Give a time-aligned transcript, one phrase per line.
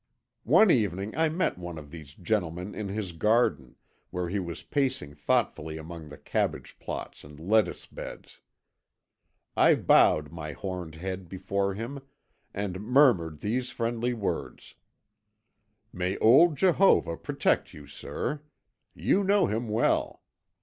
[0.49, 3.75] "One evening I met one of these gentlemen in his garden,
[4.09, 8.39] where he was pacing thoughtfully among the cabbage plots and lettuce beds.
[9.55, 12.01] I bowed my horned head before him
[12.51, 14.73] and murmured these friendly words:
[15.93, 18.41] 'May old Jehovah protect you, sir.
[18.95, 20.23] You know him well.